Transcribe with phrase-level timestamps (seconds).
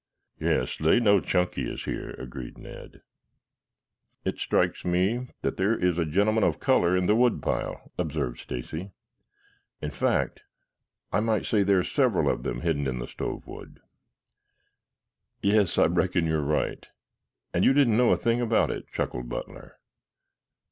[0.39, 3.03] "Yes, they know Chunky is here," agreed Ned.
[4.25, 8.93] "It strikes me that there is a gentleman of color in the woodpile," observed Stacy.
[9.79, 10.41] "In fact,
[11.13, 13.79] I might say there are several of them hidden in the stove wood."
[15.43, 16.83] "Yes, I reckon you're right.
[17.53, 19.77] And you didn't know a thing about it?" chuckled Butler.